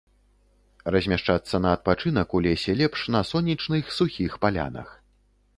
Размяшчацца 0.95 1.55
на 1.67 1.75
адпачынак 1.77 2.27
у 2.39 2.43
лесе 2.47 2.71
лепш 2.81 3.05
на 3.17 3.23
сонечных, 3.33 3.83
сухіх 3.99 4.31
палянах. 4.47 4.89